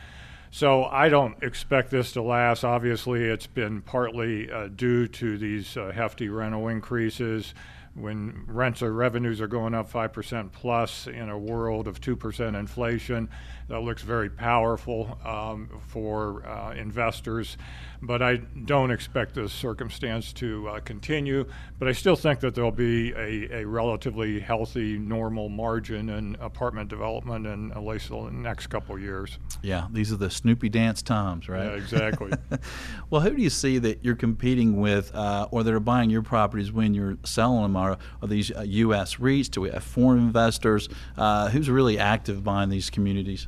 [0.52, 2.63] So I don't expect this to last.
[2.63, 7.56] Obviously, it's been partly uh, due to these uh, hefty rental increases.
[7.96, 13.30] when rents or revenues are going up 5% plus in a world of 2% inflation,
[13.67, 17.58] that looks very powerful um, for uh, investors.
[18.02, 21.45] But I don't expect this circumstance to uh, continue.
[21.80, 26.89] But I still think that there'll be a, a relatively healthy, normal margin in apartment
[26.89, 29.39] development in at least the next couple years.
[29.62, 31.65] Yeah, these are the Snoopy dance times, right?
[31.65, 32.32] Yeah, exactly.
[33.10, 36.23] well, who do you see that you're competing with uh, or that are buying your
[36.23, 37.76] properties when you're selling them?
[37.78, 39.15] Are, are these uh, U.S.
[39.15, 39.49] REITs?
[39.49, 40.89] Do we have foreign investors?
[41.17, 43.47] Uh, who's really active buying these communities?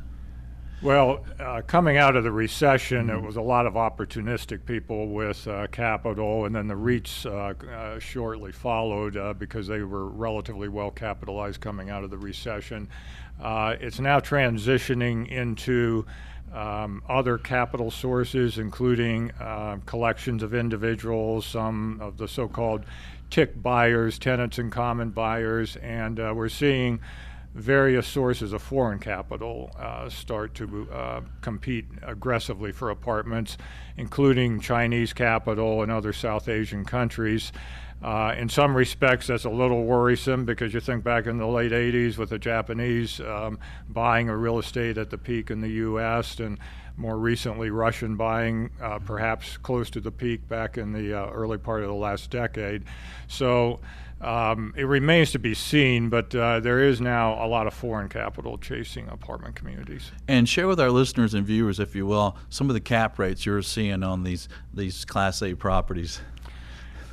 [0.82, 3.18] Well, uh, coming out of the recession, mm-hmm.
[3.18, 7.66] it was a lot of opportunistic people with uh, capital, and then the REITs uh,
[7.66, 12.90] uh shortly followed uh, because they were relatively well capitalized coming out of the recession.
[13.42, 16.06] Uh, it's now transitioning into
[16.54, 19.32] um, other capital sources, including
[19.86, 22.86] collections of individuals, some of the so called
[23.30, 27.00] tick buyers, tenants in common buyers, and we're seeing
[27.56, 33.58] various sources of foreign capital uh, start to uh, compete aggressively for apartments,
[33.96, 37.54] including Chinese capital and other South Asian countries.
[38.04, 41.72] Uh, in some respects, that's a little worrisome because you think back in the late
[41.72, 46.40] 80s with the Japanese um, buying a real estate at the peak in the U.S.
[46.42, 46.60] and
[46.98, 51.58] more recently Russian buying uh, perhaps close to the peak back in the uh, early
[51.58, 52.84] part of the last decade.
[53.28, 53.80] So
[54.22, 58.08] um, it remains to be seen, but uh, there is now a lot of foreign
[58.08, 60.12] capital chasing apartment communities.
[60.28, 63.46] And share with our listeners and viewers, if you will, some of the cap rates
[63.46, 66.22] you're seeing on these these Class A properties.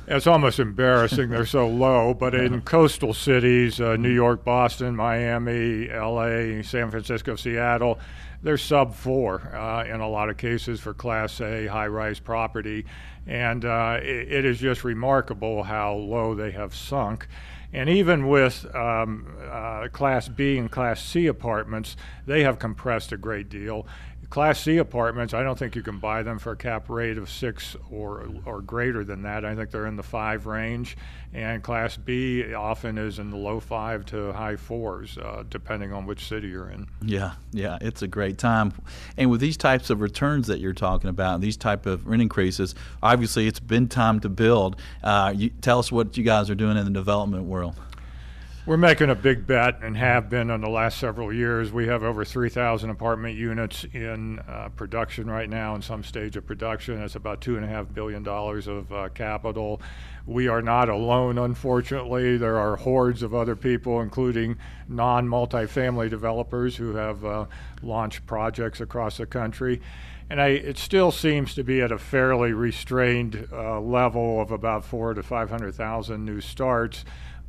[0.05, 5.87] It's almost embarrassing they're so low, but in coastal cities, uh, New York, Boston, Miami,
[5.87, 7.99] LA, San Francisco, Seattle,
[8.41, 12.85] they're sub four uh, in a lot of cases for Class A high rise property.
[13.25, 17.27] And uh, it, it is just remarkable how low they have sunk.
[17.71, 21.95] And even with um, uh, Class B and Class C apartments,
[22.27, 23.87] they have compressed a great deal.
[24.33, 27.29] Class C apartments, I don't think you can buy them for a cap rate of
[27.29, 29.45] six or or greater than that.
[29.45, 30.97] I think they're in the five range,
[31.35, 36.07] and Class B often is in the low five to high fours, uh, depending on
[36.07, 36.87] which city you're in.
[37.03, 38.73] Yeah, yeah, it's a great time.
[39.17, 42.73] And with these types of returns that you're talking about, these type of rent increases,
[43.03, 44.81] obviously it's been time to build.
[45.03, 47.75] Uh, you, tell us what you guys are doing in the development world.
[48.65, 51.73] We're making a big bet and have been in the last several years.
[51.73, 56.45] We have over 3,000 apartment units in uh, production right now, in some stage of
[56.47, 56.97] production.
[56.97, 59.81] That's about $2.5 billion of uh, capital.
[60.25, 62.37] We are not alone, unfortunately.
[62.37, 67.47] There are hordes of other people, including non multifamily developers, who have uh,
[67.81, 69.81] launched projects across the country.
[70.29, 74.85] And I, it still seems to be at a fairly restrained uh, level of about
[74.85, 77.03] four to 500,000 new starts.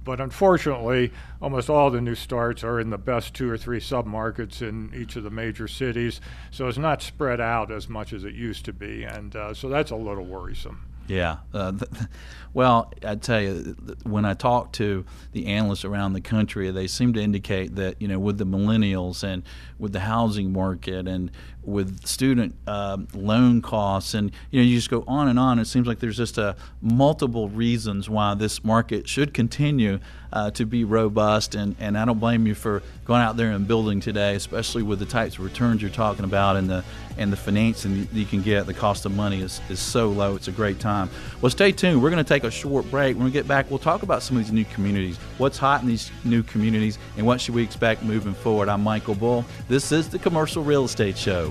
[0.04, 4.60] But unfortunately, almost all the new starts are in the best two or three submarkets
[4.60, 6.20] in each of the major cities.
[6.50, 9.04] So it's not spread out as much as it used to be.
[9.04, 10.86] And uh, so that's a little worrisome.
[11.06, 11.38] Yeah.
[11.52, 11.72] Uh,
[12.54, 17.12] well, I tell you, when I talk to the analysts around the country, they seem
[17.14, 19.42] to indicate that you know with the millennials and
[19.78, 21.30] with the housing market and
[21.66, 25.58] with student uh, loan costs and you know you just go on and on.
[25.58, 29.98] It seems like there's just a multiple reasons why this market should continue
[30.34, 31.54] uh, to be robust.
[31.54, 34.98] And, and I don't blame you for going out there and building today, especially with
[34.98, 36.84] the types of returns you're talking about and the
[37.16, 38.66] and the financing you can get.
[38.66, 40.34] The cost of money is, is so low.
[40.34, 41.08] It's a great time.
[41.40, 42.02] Well, stay tuned.
[42.02, 43.16] We're going to take a short break.
[43.16, 45.16] When we get back, we'll talk about some of these new communities.
[45.38, 48.68] What's hot in these new communities and what should we expect moving forward?
[48.68, 49.44] I'm Michael Bull.
[49.68, 51.50] This is the Commercial Real Estate Show.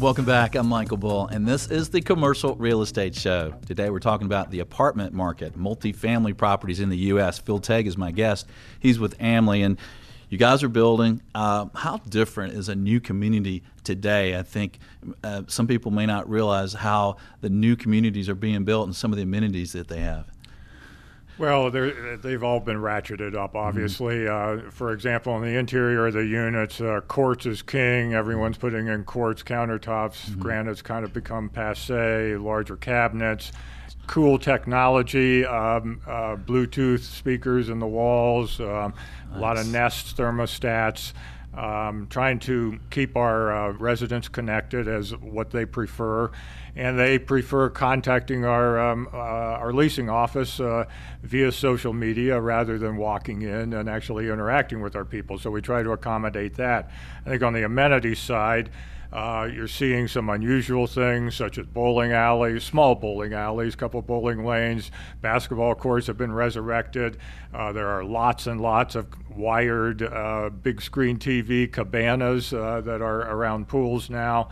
[0.00, 0.54] Welcome back.
[0.54, 3.52] I'm Michael Bull, and this is the Commercial Real Estate Show.
[3.66, 7.40] Today we're talking about the apartment market, multifamily properties in the U.S.
[7.40, 8.46] Phil Tague is my guest.
[8.78, 9.76] He's with AMLI, and
[10.28, 11.20] you guys are building.
[11.34, 14.38] Uh, how different is a new community today?
[14.38, 14.78] I think
[15.24, 19.12] uh, some people may not realize how the new communities are being built and some
[19.12, 20.26] of the amenities that they have.
[21.38, 23.56] Well, they've all been ratcheted up, mm-hmm.
[23.58, 24.16] obviously.
[24.24, 24.68] Mm-hmm.
[24.68, 28.14] Uh, for example, in the interior of the units, uh, quartz is king.
[28.14, 30.30] Everyone's putting in quartz countertops.
[30.30, 30.40] Mm-hmm.
[30.40, 33.52] Granite's kind of become passe, larger cabinets.
[34.08, 38.94] cool technology, um, uh, Bluetooth speakers in the walls, um,
[39.34, 41.12] a lot of Nest thermostats.
[41.54, 46.30] Um, trying to keep our uh, residents connected as what they prefer,
[46.76, 50.84] and they prefer contacting our um, uh, our leasing office uh,
[51.22, 55.38] via social media rather than walking in and actually interacting with our people.
[55.38, 56.90] So we try to accommodate that.
[57.26, 58.70] I think on the amenity side.
[59.10, 64.44] Uh, you're seeing some unusual things such as bowling alleys, small bowling alleys, couple bowling
[64.44, 64.90] lanes,
[65.22, 67.16] basketball courts have been resurrected.
[67.54, 73.00] Uh, there are lots and lots of wired uh, big screen TV cabanas uh, that
[73.00, 74.50] are around pools now.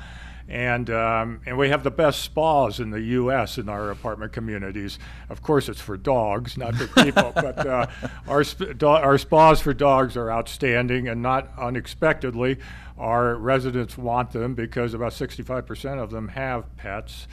[0.49, 3.59] And, um, and we have the best spas in the U.S.
[3.59, 4.99] in our apartment communities.
[5.29, 7.87] Of course, it's for dogs, not for people, but uh,
[8.29, 12.59] our, sp- do- our spas for dogs are outstanding and not unexpectedly
[12.99, 17.29] our residents want them because about 65% of them have pets.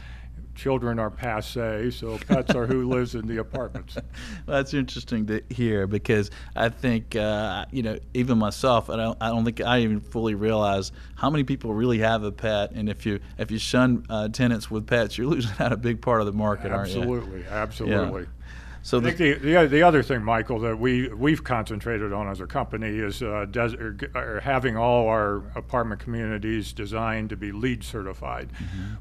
[0.56, 3.98] Children are passe, so pets are who lives in the apartments.
[4.46, 9.18] Well, that's interesting to hear because I think uh, you know even myself I don't
[9.22, 12.90] I don't think I even fully realize how many people really have a pet and
[12.90, 16.20] if you if you shun uh, tenants with pets you're losing out a big part
[16.20, 18.28] of the market absolutely absolutely Yeah.
[18.86, 22.90] So the, the, the other thing, Michael, that we, we've concentrated on as a company
[22.90, 28.50] is uh, des- or, or having all our apartment communities designed to be LEED certified,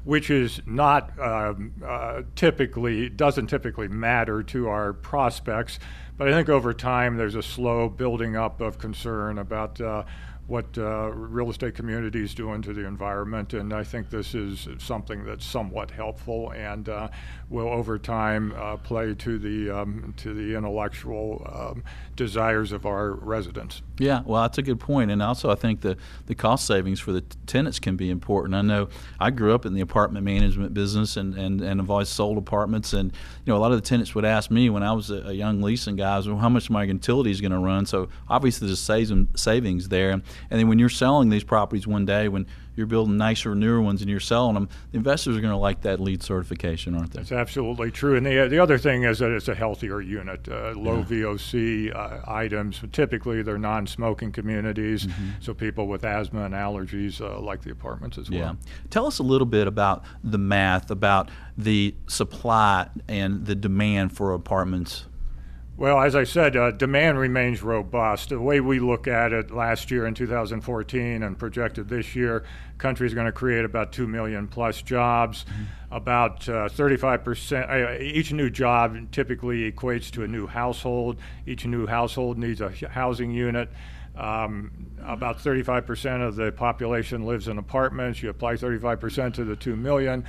[0.05, 5.79] which is not um, uh, typically, doesn't typically matter to our prospects.
[6.17, 10.03] But I think over time, there's a slow building up of concern about uh,
[10.47, 15.23] what uh, real estate communities doing to the environment, and I think this is something
[15.23, 17.07] that's somewhat helpful and uh,
[17.49, 21.83] will over time uh, play to the um, to the intellectual um,
[22.15, 23.81] desires of our residents.
[23.99, 25.11] Yeah, well, that's a good point.
[25.11, 28.55] and also I think the the cost savings for the t- tenants can be important.
[28.55, 28.89] I know
[29.19, 32.91] I grew up in the apartment management business, and and and have always sold apartments,
[32.91, 33.11] and
[33.45, 35.33] you know a lot of the tenants would ask me when I was a, a
[35.33, 37.85] young leasing guy, well, how much my utilities going to run?
[37.85, 42.27] So obviously there's saving, savings there, and then when you're selling these properties one day,
[42.27, 45.57] when you're building nicer, newer ones, and you're selling them, the investors are going to
[45.57, 47.19] like that LEED certification, aren't they?
[47.19, 48.15] That's absolutely true.
[48.15, 52.21] And the, the other thing is that it's a healthier unit, uh, low VOC uh,
[52.27, 52.81] items.
[52.91, 55.07] Typically, they're non smoking communities,
[55.39, 58.39] so people with asthma and allergies uh, like the apartments as well.
[58.39, 58.53] Yeah.
[58.89, 64.33] Tell us a little bit about the math, about the supply and the demand for
[64.33, 65.05] apartments.
[65.83, 68.29] Well, as I said, uh, demand remains robust.
[68.29, 72.45] The way we look at it last year in 2014 and projected this year,
[72.77, 75.45] country is going to create about 2 million plus jobs.
[75.91, 81.17] About uh, 35%, uh, each new job typically equates to a new household.
[81.45, 83.69] Each new household needs a housing unit.
[84.15, 84.71] Um,
[85.05, 88.23] about 35% of the population lives in apartments.
[88.23, 90.23] You apply 35% to the 2 million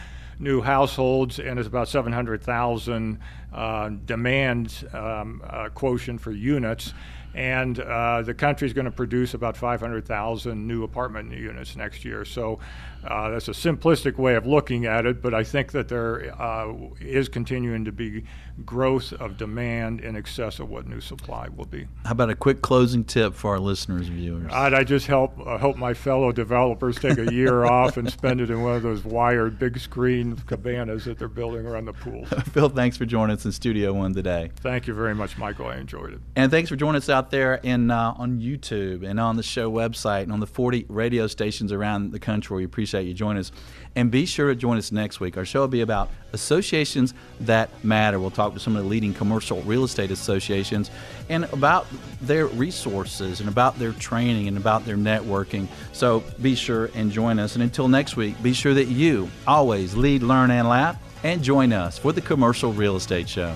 [0.44, 3.18] new households, and it's about 700,000
[3.52, 6.94] uh, demand um, uh, quotient for units.
[7.34, 12.24] And uh, the country is going to produce about 500,000 new apartment units next year.
[12.24, 12.60] So
[13.06, 16.72] uh, that's a simplistic way of looking at it, but I think that there uh,
[17.00, 18.24] is continuing to be
[18.64, 21.86] growth of demand in excess of what new supply will be.
[22.04, 24.52] How about a quick closing tip for our listeners and viewers?
[24.52, 28.40] I'd, I just help uh, hope my fellow developers take a year off and spend
[28.40, 32.24] it in one of those wired big screen cabanas that they're building around the pool.
[32.52, 34.50] Phil, thanks for joining us in Studio One today.
[34.56, 35.66] Thank you very much, Michael.
[35.66, 36.20] I enjoyed it.
[36.36, 39.70] And thanks for joining us out there in uh, on YouTube and on the show
[39.70, 42.56] website and on the 40 radio stations around the country.
[42.58, 43.52] We appreciate you joining us.
[43.96, 45.36] And be sure to join us next week.
[45.36, 48.18] Our show will be about associations that matter.
[48.18, 50.90] We'll talk to some of the leading commercial real estate associations
[51.28, 51.86] and about
[52.20, 55.68] their resources and about their training and about their networking.
[55.92, 57.54] So be sure and join us.
[57.54, 60.98] And until next week, be sure that you always lead, learn, and laugh.
[61.22, 63.54] And join us for the Commercial Real Estate Show.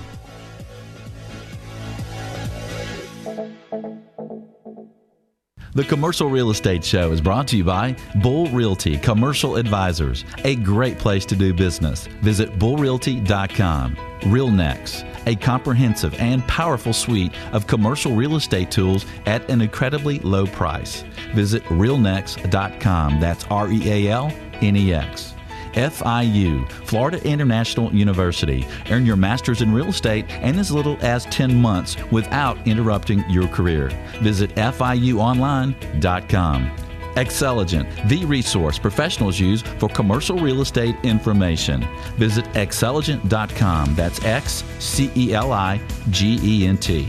[5.78, 10.56] The Commercial Real Estate Show is brought to you by Bull Realty Commercial Advisors, a
[10.56, 12.08] great place to do business.
[12.20, 13.94] Visit bullrealty.com.
[14.22, 20.48] RealNex, a comprehensive and powerful suite of commercial real estate tools at an incredibly low
[20.48, 21.04] price.
[21.32, 23.20] Visit realnex.com.
[23.20, 25.34] That's R E A L N E X.
[25.72, 28.66] FIU, Florida International University.
[28.90, 33.46] Earn your master's in real estate in as little as 10 months without interrupting your
[33.48, 33.88] career.
[34.20, 36.70] Visit FIUonline.com.
[37.14, 41.84] Xceligent, the resource professionals use for commercial real estate information.
[42.16, 43.94] Visit xceligent.com.
[43.96, 47.08] That's X C E L I G E N T.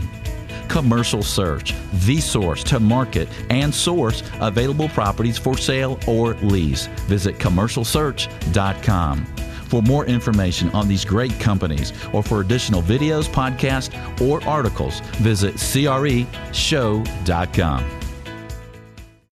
[0.70, 1.74] Commercial Search,
[2.06, 6.86] the source to market and source available properties for sale or lease.
[7.08, 9.26] Visit commercialsearch.com.
[9.66, 15.54] For more information on these great companies or for additional videos, podcasts, or articles, visit
[15.54, 16.20] creshow.com.